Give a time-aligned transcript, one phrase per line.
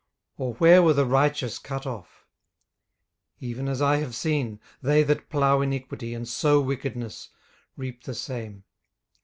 [0.35, 2.25] or where were the righteous cut off?
[3.39, 7.29] 18:004:008 Even as I have seen, they that plow iniquity, and sow wickedness,
[7.77, 8.63] reap the same.